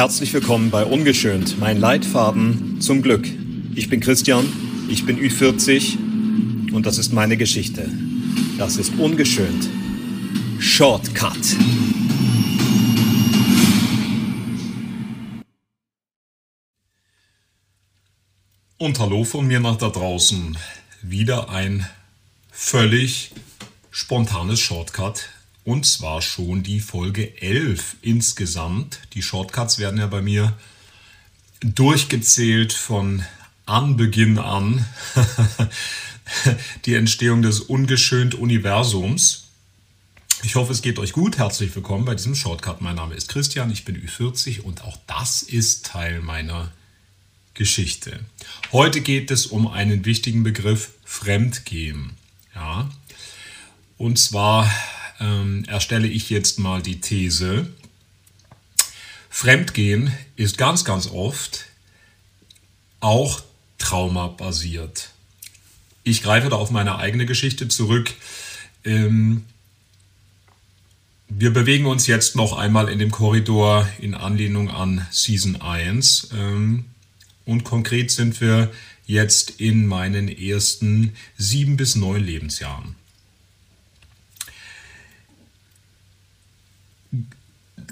[0.00, 3.28] Herzlich willkommen bei Ungeschönt, mein Leitfaden zum Glück.
[3.74, 4.50] Ich bin Christian,
[4.88, 7.86] ich bin Ü40 und das ist meine Geschichte.
[8.56, 9.68] Das ist Ungeschönt.
[10.58, 11.36] Shortcut.
[18.78, 20.56] Und hallo von mir nach da draußen.
[21.02, 21.86] Wieder ein
[22.50, 23.32] völlig
[23.90, 25.28] spontanes Shortcut
[25.64, 29.00] und zwar schon die Folge 11 insgesamt.
[29.14, 30.56] Die Shortcuts werden ja bei mir
[31.60, 33.24] durchgezählt von
[33.66, 34.86] Anbeginn an.
[36.86, 39.48] die Entstehung des ungeschönt Universums.
[40.42, 41.36] Ich hoffe, es geht euch gut.
[41.36, 42.80] Herzlich willkommen bei diesem Shortcut.
[42.80, 46.72] Mein Name ist Christian, ich bin Ü40 und auch das ist Teil meiner
[47.52, 48.20] Geschichte.
[48.72, 52.12] Heute geht es um einen wichtigen Begriff Fremdgehen.
[52.54, 52.90] Ja,
[53.98, 54.70] und zwar
[55.20, 57.68] ähm, erstelle ich jetzt mal die These,
[59.32, 61.66] Fremdgehen ist ganz, ganz oft
[62.98, 63.42] auch
[63.78, 65.10] traumabasiert.
[66.02, 68.12] Ich greife da auf meine eigene Geschichte zurück.
[68.84, 69.44] Ähm,
[71.28, 76.30] wir bewegen uns jetzt noch einmal in dem Korridor in Anlehnung an Season 1.
[76.34, 76.86] Ähm,
[77.44, 78.70] und konkret sind wir
[79.06, 82.96] jetzt in meinen ersten sieben bis neun Lebensjahren.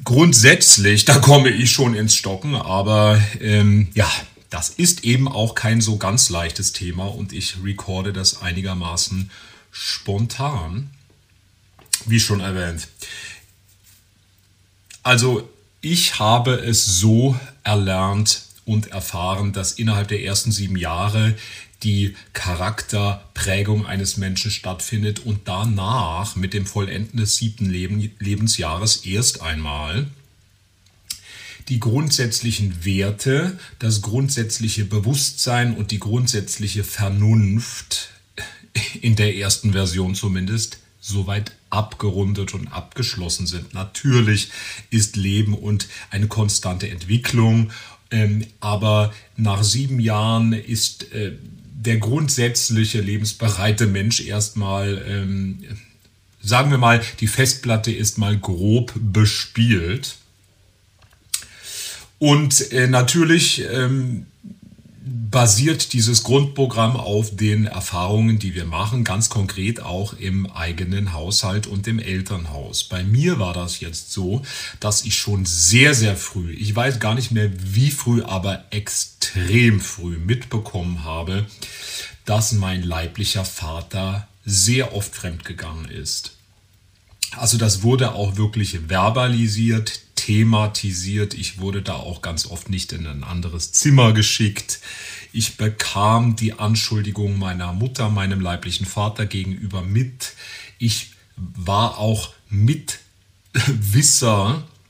[0.05, 4.11] Grundsätzlich, da komme ich schon ins Stocken, aber ähm, ja,
[4.51, 9.31] das ist eben auch kein so ganz leichtes Thema und ich recorde das einigermaßen
[9.71, 10.91] spontan,
[12.07, 12.89] wie schon erwähnt.
[15.03, 15.49] Also
[15.81, 21.35] ich habe es so erlernt und erfahren, dass innerhalb der ersten sieben Jahre
[21.83, 29.43] die Charakterprägung eines Menschen stattfindet und danach mit dem Vollenden des siebten Leben, Lebensjahres erst
[29.43, 30.09] einmal
[31.69, 38.11] die grundsätzlichen Werte, das grundsätzliche Bewusstsein und die grundsätzliche Vernunft
[39.01, 43.75] in der ersten Version zumindest soweit abgerundet und abgeschlossen sind.
[43.75, 44.51] Natürlich
[44.91, 47.71] ist Leben und eine konstante Entwicklung,
[48.11, 51.33] ähm, aber nach sieben Jahren ist äh,
[51.81, 55.63] der grundsätzliche lebensbereite Mensch erstmal, ähm,
[56.43, 60.17] sagen wir mal, die Festplatte ist mal grob bespielt.
[62.19, 64.27] Und äh, natürlich ähm,
[65.31, 71.67] basiert dieses Grundprogramm auf den Erfahrungen, die wir machen, ganz konkret auch im eigenen Haushalt
[71.67, 72.85] und im Elternhaus.
[72.85, 74.43] Bei mir war das jetzt so,
[74.81, 79.81] dass ich schon sehr, sehr früh, ich weiß gar nicht mehr wie früh, aber extrem
[79.81, 81.47] früh mitbekommen habe,
[82.25, 86.33] dass mein leiblicher Vater sehr oft fremdgegangen ist.
[87.37, 91.33] Also das wurde auch wirklich verbalisiert, thematisiert.
[91.33, 94.81] Ich wurde da auch ganz oft nicht in ein anderes Zimmer geschickt.
[95.33, 100.35] Ich bekam die Anschuldigung meiner Mutter, meinem leiblichen Vater gegenüber mit.
[100.77, 102.93] Ich war auch Mitwisser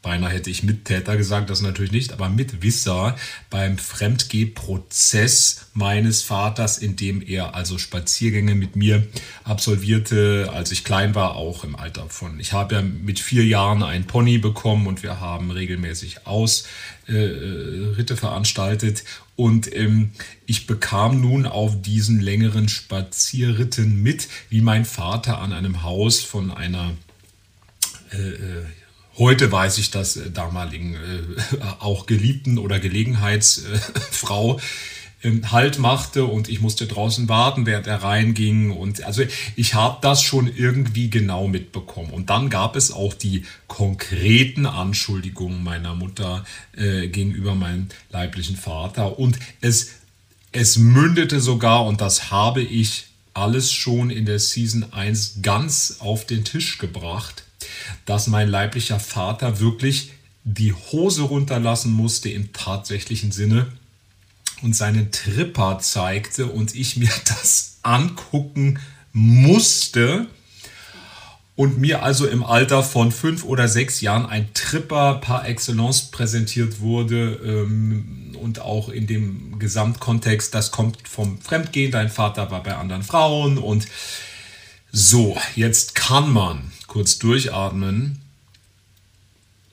[0.03, 3.17] beinahe hätte ich Mittäter gesagt, das natürlich nicht, aber Mitwisser
[3.51, 9.07] beim Fremdgehprozess meines Vaters, in dem er also Spaziergänge mit mir
[9.45, 12.39] absolvierte, als ich klein war, auch im Alter von.
[12.39, 16.69] Ich habe ja mit vier Jahren ein Pony bekommen und wir haben regelmäßig Ausritte
[17.07, 19.05] äh, veranstaltet.
[19.35, 20.11] Und ähm,
[20.47, 26.51] ich bekam nun auf diesen längeren Spazierritten mit, wie mein Vater an einem Haus von
[26.51, 26.93] einer
[28.13, 28.65] äh, äh
[29.19, 34.63] Heute weiß ich, dass äh, damaligen äh, auch Geliebten oder Gelegenheitsfrau äh,
[35.51, 38.71] Halt machte und ich musste draußen warten, während er reinging.
[38.71, 39.25] Und also
[39.57, 42.11] ich habe das schon irgendwie genau mitbekommen.
[42.11, 46.45] Und dann gab es auch die konkreten Anschuldigungen meiner Mutter
[46.77, 49.19] äh, gegenüber meinem leiblichen Vater.
[49.19, 49.95] Und es,
[50.53, 56.27] es mündete sogar, und das habe ich alles schon in der Season 1 ganz auf
[56.27, 57.43] den Tisch gebracht,
[58.07, 60.13] dass mein leiblicher Vater wirklich
[60.45, 63.67] die Hose runterlassen musste im tatsächlichen Sinne
[64.63, 68.79] und seinen Tripper zeigte und ich mir das angucken
[69.13, 70.27] musste
[71.59, 76.81] und mir also im Alter von fünf oder sechs Jahren ein Tripper par excellence präsentiert
[76.81, 82.77] wurde ähm, und auch in dem Gesamtkontext, das kommt vom Fremdgehen, dein Vater war bei
[82.77, 83.89] anderen Frauen und
[84.93, 88.21] so, jetzt kann man kurz durchatmen,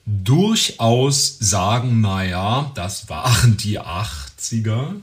[0.04, 5.00] durchaus sagen, naja, das waren die 80er.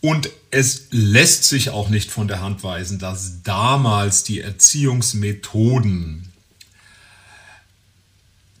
[0.00, 6.32] Und es lässt sich auch nicht von der Hand weisen, dass damals die Erziehungsmethoden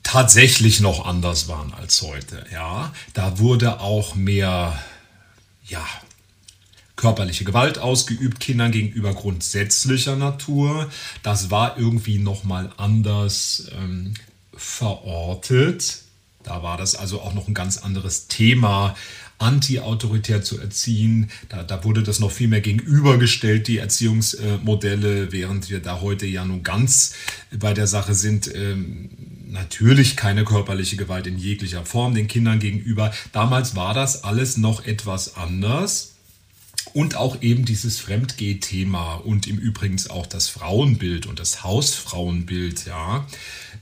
[0.02, 2.44] tatsächlich noch anders waren als heute.
[2.52, 4.78] Ja, da wurde auch mehr,
[5.66, 5.86] ja,
[6.98, 10.90] körperliche Gewalt ausgeübt, Kindern gegenüber grundsätzlicher Natur.
[11.22, 14.14] Das war irgendwie nochmal anders ähm,
[14.52, 16.02] verortet.
[16.42, 18.96] Da war das also auch noch ein ganz anderes Thema,
[19.38, 21.30] anti-autoritär zu erziehen.
[21.48, 26.44] Da, da, wurde das noch viel mehr gegenübergestellt, die Erziehungsmodelle, während wir da heute ja
[26.44, 27.14] nun ganz
[27.56, 28.52] bei der Sache sind.
[28.52, 29.10] Ähm,
[29.46, 33.12] natürlich keine körperliche Gewalt in jeglicher Form den Kindern gegenüber.
[33.32, 36.17] Damals war das alles noch etwas anders.
[36.98, 43.24] Und auch eben dieses Fremdgeh-Thema und im Übrigen auch das Frauenbild und das Hausfrauenbild, ja,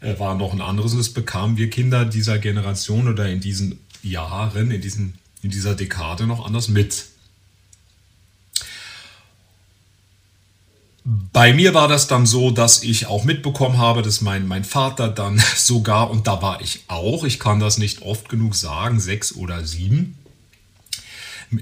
[0.02, 0.94] äh, war noch ein anderes.
[0.94, 6.26] Das bekamen wir Kinder dieser Generation oder in diesen Jahren, in, diesen, in dieser Dekade
[6.26, 7.06] noch anders mit.
[11.02, 15.08] Bei mir war das dann so, dass ich auch mitbekommen habe, dass mein, mein Vater
[15.08, 19.34] dann sogar, und da war ich auch, ich kann das nicht oft genug sagen, sechs
[19.34, 20.18] oder sieben,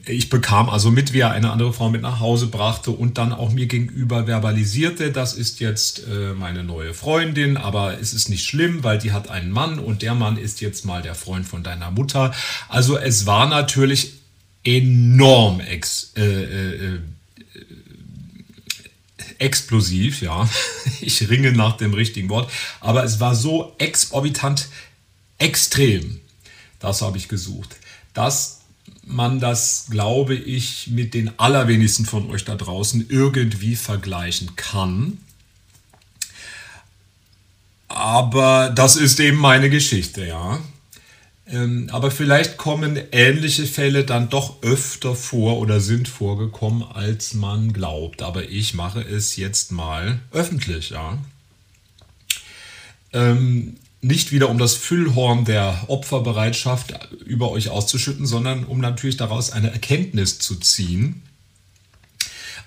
[0.06, 3.32] ich bekam also mit, wie er eine andere Frau mit nach Hause brachte und dann
[3.32, 8.46] auch mir gegenüber verbalisierte, das ist jetzt äh, meine neue Freundin, aber es ist nicht
[8.46, 11.62] schlimm, weil die hat einen Mann und der Mann ist jetzt mal der Freund von
[11.62, 12.32] deiner Mutter.
[12.68, 14.14] Also es war natürlich
[14.64, 17.00] enorm ex, äh, äh, äh
[19.38, 20.48] explosiv, ja.
[21.00, 24.68] Ich ringe nach dem richtigen Wort, aber es war so exorbitant
[25.38, 26.20] extrem.
[26.78, 27.76] Das habe ich gesucht.
[28.14, 28.63] Das
[29.06, 35.18] man das, glaube ich, mit den allerwenigsten von euch da draußen irgendwie vergleichen kann.
[37.88, 40.60] Aber das ist eben meine Geschichte, ja.
[41.46, 47.72] Ähm, aber vielleicht kommen ähnliche Fälle dann doch öfter vor oder sind vorgekommen, als man
[47.72, 48.22] glaubt.
[48.22, 51.18] Aber ich mache es jetzt mal öffentlich, ja.
[53.12, 56.92] Ähm, nicht wieder um das Füllhorn der Opferbereitschaft
[57.24, 61.22] über euch auszuschütten, sondern um natürlich daraus eine Erkenntnis zu ziehen.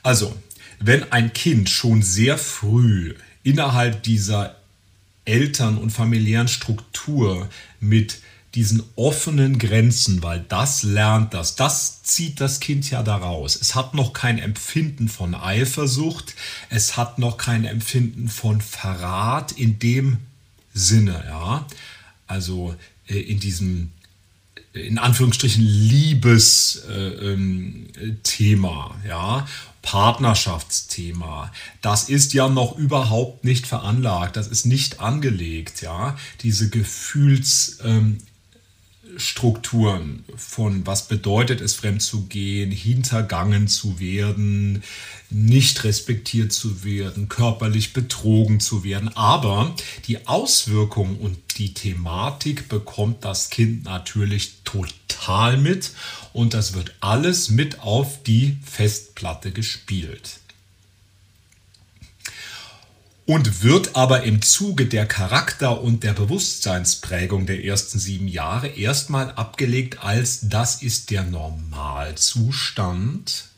[0.01, 0.35] Also,
[0.79, 3.13] wenn ein Kind schon sehr früh
[3.43, 4.55] innerhalb dieser
[5.25, 7.47] Eltern- und familiären Struktur
[7.79, 8.19] mit
[8.55, 13.55] diesen offenen Grenzen, weil das lernt das, das zieht das Kind ja daraus.
[13.55, 16.33] Es hat noch kein Empfinden von Eifersucht,
[16.71, 20.17] es hat noch kein Empfinden von Verrat in dem
[20.77, 21.65] Sinne, ja.
[22.27, 22.75] Also
[23.07, 23.91] äh, in diesem
[24.73, 29.47] in Anführungsstrichen Liebesthema, äh, ähm, ja,
[29.81, 31.51] Partnerschaftsthema.
[31.81, 36.17] Das ist ja noch überhaupt nicht veranlagt, das ist nicht angelegt, ja.
[36.41, 38.17] Diese Gefühls, ähm,
[39.15, 44.83] Strukturen von was bedeutet es, fremd zu gehen, hintergangen zu werden,
[45.29, 49.09] nicht respektiert zu werden, körperlich betrogen zu werden.
[49.15, 49.75] Aber
[50.07, 55.91] die Auswirkungen und die Thematik bekommt das Kind natürlich total mit
[56.33, 60.39] und das wird alles mit auf die Festplatte gespielt
[63.27, 69.31] und wird aber im Zuge der Charakter- und der Bewusstseinsprägung der ersten sieben Jahre erstmal
[69.31, 73.49] abgelegt als das ist der Normalzustand,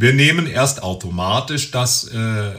[0.00, 2.54] Wir nehmen erst automatisch das, äh, äh,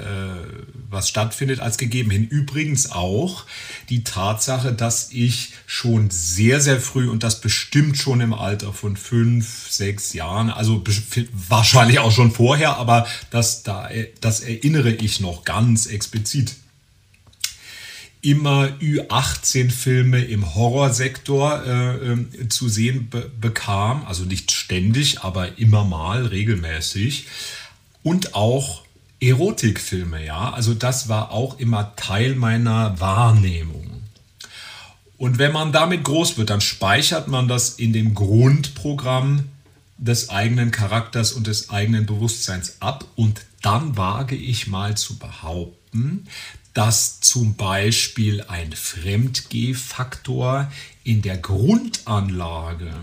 [0.90, 2.28] was stattfindet, als gegeben hin.
[2.28, 3.46] Übrigens auch
[3.88, 8.98] die Tatsache, dass ich schon sehr, sehr früh und das bestimmt schon im Alter von
[8.98, 10.84] fünf, sechs Jahren, also
[11.32, 16.56] wahrscheinlich auch schon vorher, aber das, da, das erinnere ich noch ganz explizit
[18.22, 24.06] immer Ü18-Filme im Horrorsektor äh, äh, zu sehen be bekam.
[24.06, 27.28] Also nicht ständig, aber immer mal, regelmäßig.
[28.04, 28.84] Und auch
[29.22, 30.52] Erotikfilme, ja.
[30.52, 33.90] Also das war auch immer Teil meiner Wahrnehmung.
[35.18, 39.50] Und wenn man damit groß wird, dann speichert man das in dem Grundprogramm
[39.98, 43.06] des eigenen Charakters und des eigenen Bewusstseins ab.
[43.16, 46.26] Und dann wage ich mal zu behaupten,
[46.80, 50.72] dass zum Beispiel ein Fremdgehfaktor
[51.04, 52.94] in der Grundanlage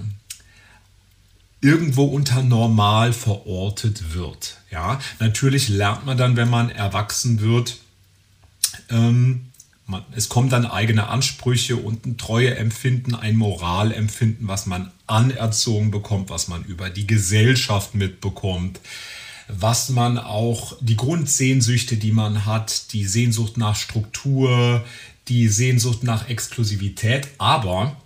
[1.61, 4.57] irgendwo unter normal verortet wird.
[4.71, 7.77] Ja, natürlich lernt man dann, wenn man erwachsen wird,
[8.89, 9.49] ähm,
[9.85, 16.31] man, es kommen dann eigene Ansprüche und ein Treueempfinden, ein Moralempfinden, was man anerzogen bekommt,
[16.31, 18.81] was man über die Gesellschaft mitbekommt.
[19.49, 24.85] Was man auch, die Grundsehnsüchte, die man hat, die Sehnsucht nach Struktur,
[25.29, 27.97] die Sehnsucht nach Exklusivität, aber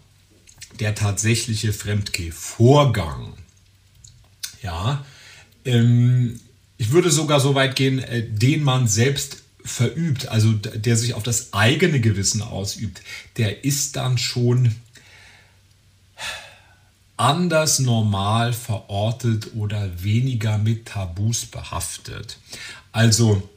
[0.78, 3.35] der tatsächliche Fremdgeh-Vorgang,
[4.62, 5.04] ja,
[5.64, 6.40] ähm,
[6.78, 11.23] ich würde sogar so weit gehen, äh, den man selbst verübt, also der sich auf
[11.23, 13.02] das eigene Gewissen ausübt,
[13.37, 14.75] der ist dann schon
[17.21, 22.39] anders normal verortet oder weniger mit Tabus behaftet.
[22.93, 23.49] Also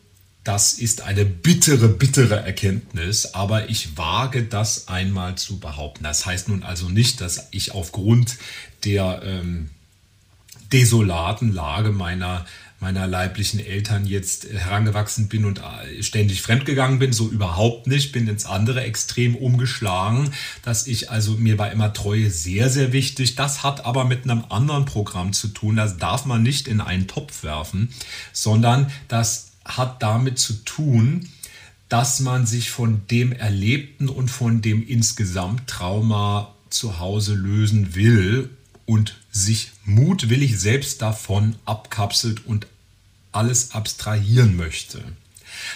[0.43, 6.03] das ist eine bittere, bittere Erkenntnis, aber ich wage das einmal zu behaupten.
[6.03, 8.38] Das heißt nun also nicht, dass ich aufgrund
[8.84, 9.70] der ähm,
[10.74, 12.46] desolaten Lage meiner
[12.83, 18.27] meiner leiblichen Eltern jetzt herangewachsen bin und äh, ständig fremdgegangen bin, so überhaupt nicht, bin
[18.27, 20.31] ins andere Extrem umgeschlagen,
[20.63, 23.35] dass ich also mir war immer Treue sehr, sehr wichtig.
[23.35, 27.07] Das hat aber mit einem anderen Programm zu tun, das darf man nicht in einen
[27.07, 27.89] Topf werfen,
[28.33, 31.29] sondern das hat damit zu tun,
[31.87, 38.49] dass man sich von dem Erlebten und von dem insgesamt Trauma zu Hause lösen will
[38.85, 42.67] und sich mutwillig selbst davon abkapselt und
[43.33, 45.03] alles abstrahieren möchte.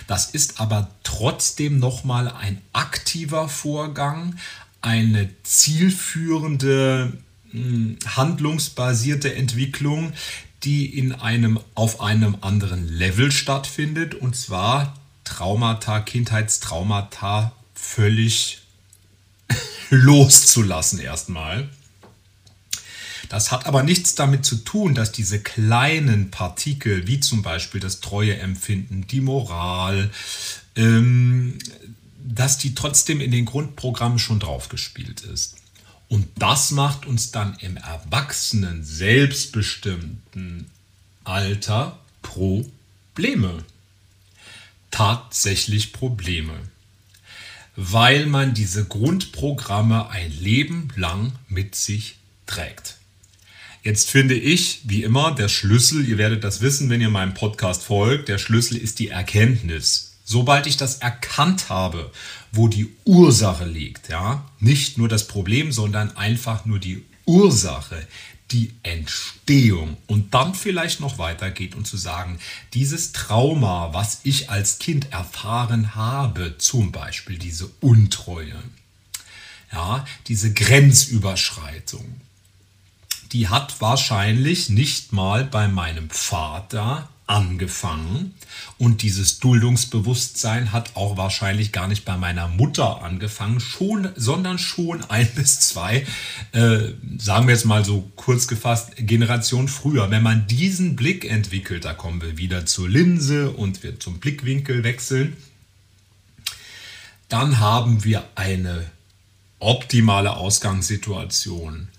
[0.07, 4.37] Das ist aber trotzdem nochmal ein aktiver Vorgang,
[4.81, 7.13] eine zielführende,
[7.51, 10.13] hm, handlungsbasierte Entwicklung,
[10.63, 18.61] die in einem, auf einem anderen Level stattfindet, und zwar Traumata, Kindheitstraumata völlig
[19.89, 21.69] loszulassen erstmal.
[23.29, 27.99] Das hat aber nichts damit zu tun, dass diese kleinen Partikel, wie zum Beispiel das
[27.99, 30.09] Treueempfinden, die Moral,
[30.75, 31.57] ähm,
[32.23, 35.55] dass die trotzdem in den Grundprogrammen schon draufgespielt ist.
[36.09, 40.67] Und das macht uns dann im erwachsenen, selbstbestimmten
[41.23, 43.63] Alter Probleme.
[44.89, 46.53] Tatsächlich Probleme.
[47.75, 52.15] Weil man diese Grundprogramme ein Leben lang mit sich
[52.45, 52.97] trägt.
[53.87, 57.83] Jetzt finde ich, wie immer, der Schlüssel, ihr werdet das wissen, wenn ihr meinem Podcast
[57.83, 60.17] folgt, der Schlüssel ist die Erkenntnis.
[60.25, 62.11] Sobald ich das erkannt habe,
[62.51, 68.05] wo die Ursache liegt, ja, nicht nur das Problem, sondern einfach nur die Ursache,
[68.51, 72.39] die Entstehung und dann vielleicht noch weitergeht und zu sagen,
[72.73, 78.61] dieses Trauma, was ich als Kind erfahren habe, zum Beispiel diese Untreue,
[79.71, 82.19] ja, diese Grenzüberschreitung,
[83.33, 88.33] die hat wahrscheinlich nicht mal bei meinem Vater angefangen
[88.77, 95.03] und dieses Duldungsbewusstsein hat auch wahrscheinlich gar nicht bei meiner Mutter angefangen, schon, sondern schon
[95.09, 96.05] ein bis zwei,
[96.53, 96.79] äh,
[97.17, 100.09] sagen wir jetzt mal so kurz gefasst, Generationen früher.
[100.09, 104.85] Wenn man diesen Blick entwickelt, da kommen wir wieder zur Linse und wir zum Blickwinkel
[104.85, 105.35] wechseln,
[107.27, 108.89] dann haben wir eine
[109.59, 111.89] optimale Ausgangssituation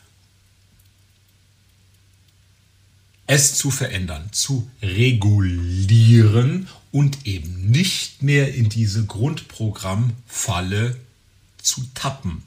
[3.28, 10.96] es zu verändern, zu regulieren und eben nicht mehr in diese Grundprogrammfalle
[11.62, 12.42] zu tappen.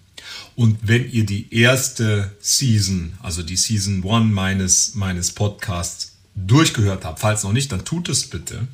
[0.56, 7.20] Und wenn ihr die erste Season, also die Season 1 meines, meines Podcasts durchgehört habt,
[7.20, 8.68] falls noch nicht, dann tut es bitte.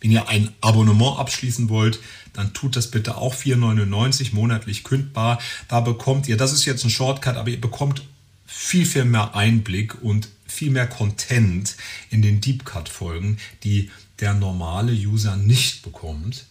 [0.00, 2.00] Wenn ihr ein Abonnement abschließen wollt,
[2.32, 5.40] dann tut das bitte auch 4,99 monatlich kündbar.
[5.68, 8.02] Da bekommt ihr, das ist jetzt ein Shortcut, aber ihr bekommt
[8.52, 11.76] viel, viel mehr Einblick und viel mehr Content
[12.10, 16.46] in den Deep Cut Folgen, die der normale User nicht bekommt.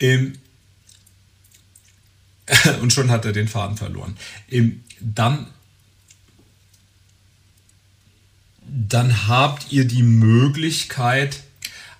[0.00, 0.38] Ähm,
[2.80, 4.16] und schon hat er den Faden verloren.
[4.50, 5.46] Ähm, dann,
[8.66, 11.42] dann habt ihr die Möglichkeit,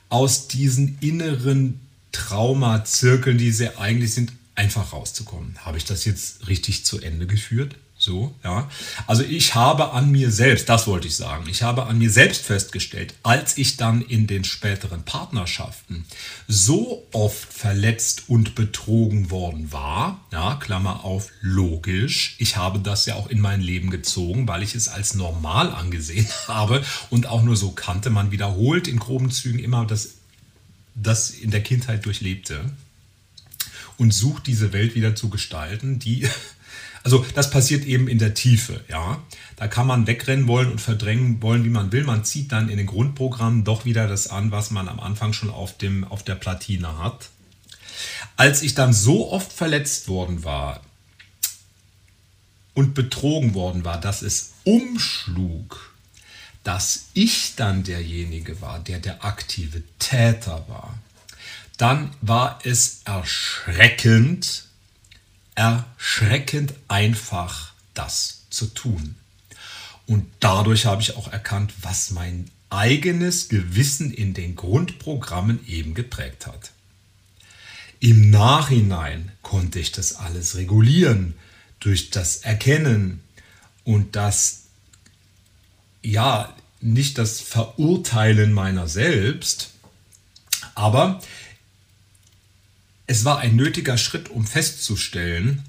[0.09, 1.81] aus diesen inneren
[2.11, 5.59] Traumazirkeln, die sie eigentlich sind, einfach rauszukommen.
[5.65, 7.77] Habe ich das jetzt richtig zu Ende geführt?
[8.03, 8.67] So, ja.
[9.07, 12.47] Also ich habe an mir selbst, das wollte ich sagen, ich habe an mir selbst
[12.47, 16.07] festgestellt, als ich dann in den späteren Partnerschaften
[16.49, 23.17] so oft verletzt und betrogen worden war, ja, Klammer auf, logisch, ich habe das ja
[23.17, 27.57] auch in mein Leben gezogen, weil ich es als normal angesehen habe und auch nur
[27.57, 30.15] so kannte, man wiederholt in groben Zügen immer das,
[30.95, 32.65] das in der Kindheit durchlebte
[34.01, 36.27] und sucht diese Welt wieder zu gestalten, die
[37.05, 39.23] also das passiert eben in der Tiefe, ja.
[39.57, 42.05] Da kann man wegrennen wollen und verdrängen wollen, wie man will.
[42.05, 45.51] Man zieht dann in den Grundprogrammen doch wieder das an, was man am Anfang schon
[45.51, 47.29] auf, dem, auf der Platine hat.
[48.39, 50.81] Als ich dann so oft verletzt worden war
[52.73, 55.95] und betrogen worden war, dass es umschlug,
[56.65, 60.99] dass ich dann derjenige war, der der aktive Täter war,
[61.81, 64.65] dann war es erschreckend,
[65.55, 69.15] erschreckend einfach, das zu tun.
[70.07, 76.47] Und dadurch habe ich auch erkannt, was mein eigenes Gewissen in den Grundprogrammen eben geprägt
[76.47, 76.73] hat.
[77.99, 81.35] Im Nachhinein konnte ich das alles regulieren
[81.81, 83.23] durch das Erkennen
[83.85, 84.65] und das,
[86.03, 89.71] ja, nicht das Verurteilen meiner selbst,
[90.75, 91.21] aber
[93.11, 95.65] es war ein nötiger Schritt, um festzustellen,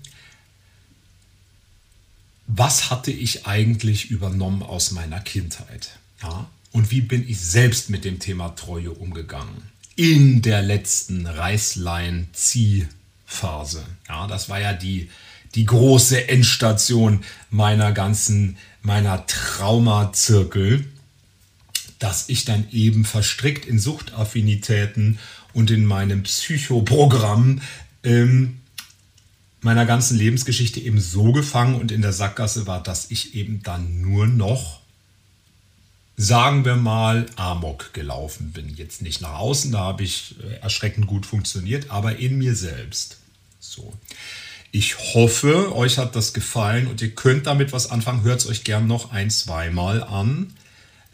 [2.45, 5.97] was hatte ich eigentlich übernommen aus meiner Kindheit?
[6.21, 6.47] Ja?
[6.71, 9.63] Und wie bin ich selbst mit dem Thema Treue umgegangen?
[9.95, 13.85] In der letzten Reißlein-Ziehphase.
[14.07, 15.09] Ja, das war ja die,
[15.55, 20.85] die große Endstation meiner ganzen, meiner Traumazirkel,
[21.97, 25.17] dass ich dann eben verstrickt in Suchtaffinitäten
[25.53, 27.61] und in meinem Psychoprogramm
[28.03, 28.61] ähm,
[29.61, 34.01] meiner ganzen Lebensgeschichte eben so gefangen und in der Sackgasse war, dass ich eben dann
[34.01, 34.81] nur noch,
[36.17, 38.69] sagen wir mal, Amok gelaufen bin.
[38.75, 43.17] Jetzt nicht nach außen, da habe ich äh, erschreckend gut funktioniert, aber in mir selbst.
[43.59, 43.93] So.
[44.71, 48.23] Ich hoffe, euch hat das gefallen und ihr könnt damit was anfangen.
[48.23, 50.53] Hört es euch gern noch ein, zweimal an.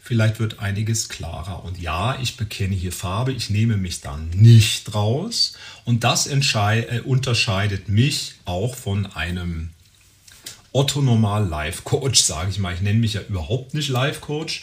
[0.08, 1.64] Vielleicht wird einiges klarer.
[1.64, 5.52] Und ja, ich bekenne hier Farbe, ich nehme mich dann nicht raus.
[5.84, 9.68] Und das äh, unterscheidet mich auch von einem
[10.72, 12.72] Otto Normal Life Coach, sage ich mal.
[12.72, 14.62] Ich nenne mich ja überhaupt nicht Life Coach,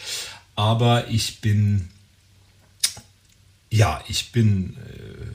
[0.56, 1.90] aber ich bin,
[3.70, 5.28] ja, ich bin äh,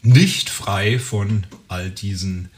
[0.00, 2.48] nicht frei von all diesen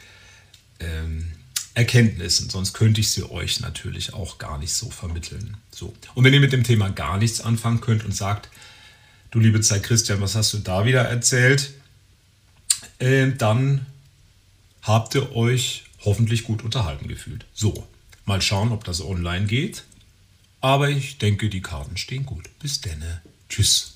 [0.79, 1.33] ähm,
[1.75, 5.57] Erkenntnissen, sonst könnte ich sie euch natürlich auch gar nicht so vermitteln.
[5.71, 5.95] So.
[6.15, 8.49] Und wenn ihr mit dem Thema gar nichts anfangen könnt und sagt,
[9.31, 11.73] du liebe Zeit Christian, was hast du da wieder erzählt,
[12.99, 13.87] äh, dann
[14.83, 17.47] habt ihr euch hoffentlich gut unterhalten gefühlt.
[17.55, 17.87] So,
[18.25, 19.85] mal schauen, ob das online geht.
[20.61, 22.49] Aber ich denke, die Karten stehen gut.
[22.59, 23.23] Bis denne.
[23.49, 23.90] Tschüss.